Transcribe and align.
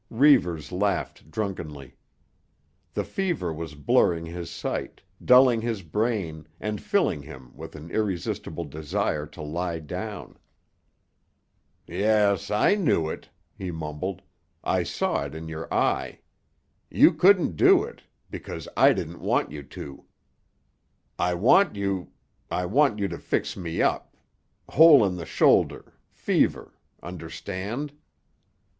Reivers 0.09 0.71
laughed 0.71 1.29
drunkenly. 1.29 1.95
The 2.95 3.03
fever 3.03 3.53
was 3.53 3.75
blurring 3.75 4.25
his 4.25 4.49
sight, 4.49 5.03
dulling 5.23 5.61
his 5.61 5.83
brain 5.83 6.47
and 6.59 6.81
filling 6.81 7.21
him 7.21 7.55
with 7.55 7.75
an 7.75 7.91
irresistible 7.91 8.63
desire 8.65 9.27
to 9.27 9.43
lie 9.43 9.77
down. 9.77 10.39
"Yes, 11.85 12.49
I 12.49 12.73
knew 12.73 13.09
it," 13.09 13.29
he 13.55 13.69
mumbled. 13.69 14.23
"I 14.63 14.81
saw 14.81 15.23
it 15.25 15.35
in 15.35 15.47
your 15.47 15.71
eye. 15.71 16.21
You 16.89 17.13
couldn't 17.13 17.55
do 17.55 17.83
it—because 17.83 18.67
I 18.75 18.93
didn't 18.93 19.21
want 19.21 19.51
you 19.51 19.61
to. 19.61 20.03
I 21.19 21.35
want 21.35 21.75
you—I 21.75 22.65
want 22.65 22.97
you 22.97 23.07
to 23.07 23.19
fix 23.19 23.55
me 23.55 23.83
up—hole 23.83 25.05
in 25.05 25.15
the 25.17 25.27
shoulder—fever—understand?" 25.27 27.93